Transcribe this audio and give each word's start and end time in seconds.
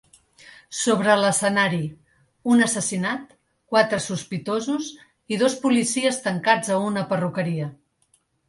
Sobre 0.75 1.17
l’escenari: 1.23 1.81
un 2.55 2.65
assassinat, 2.67 3.37
quatre 3.75 4.01
sospitosos 4.07 4.89
i 5.37 5.41
dos 5.45 5.61
policies 5.67 6.21
tancats 6.27 6.77
a 6.79 6.83
una 6.91 7.09
perruqueria. 7.13 7.71